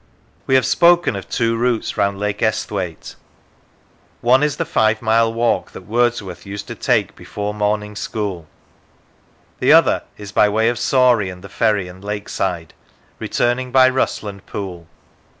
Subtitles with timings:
[0.47, 3.13] We have spoken of two routes round Lake Esthwaite.
[4.21, 8.47] One is the five mile walk that Wordsworth used to take before morning school;
[9.59, 12.73] the other is by way of Sawrey and the Ferry and Lakeside,
[13.19, 14.87] returning by Rusland Pool.